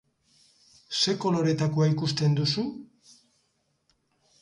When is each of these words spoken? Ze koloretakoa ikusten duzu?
Ze 1.01 1.13
koloretakoa 1.25 1.91
ikusten 1.93 2.41
duzu? 2.43 2.67